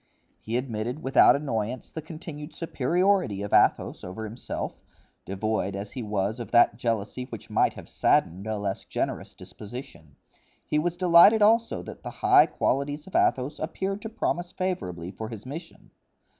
He 0.39 0.57
admitted 0.57 1.03
without 1.03 1.35
annoyance 1.35 1.91
the 1.91 2.01
continued 2.01 2.55
superiority 2.55 3.43
of 3.43 3.53
Athos 3.53 4.03
over 4.03 4.23
himself, 4.23 4.81
devoid 5.25 5.75
as 5.75 5.91
he 5.91 6.01
was 6.01 6.39
of 6.39 6.49
that 6.49 6.75
jealousy 6.75 7.25
which 7.25 7.51
might 7.51 7.73
have 7.73 7.87
saddened 7.87 8.47
a 8.47 8.57
less 8.57 8.83
generous 8.83 9.35
disposition; 9.35 10.15
he 10.67 10.79
was 10.79 10.97
delighted 10.97 11.43
also 11.43 11.83
that 11.83 12.01
the 12.01 12.09
high 12.25 12.47
qualities 12.47 13.05
of 13.05 13.15
Athos 13.15 13.59
appeared 13.59 14.01
to 14.01 14.09
promise 14.09 14.51
favorably 14.51 15.11
for 15.11 15.29
his 15.29 15.45
mission. 15.45 15.91